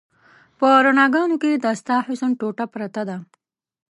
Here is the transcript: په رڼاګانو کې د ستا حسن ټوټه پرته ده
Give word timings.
په 0.57 0.67
رڼاګانو 0.85 1.35
کې 1.41 1.51
د 1.63 1.65
ستا 1.79 1.97
حسن 2.07 2.31
ټوټه 2.39 2.65
پرته 2.73 3.01
ده 3.09 3.17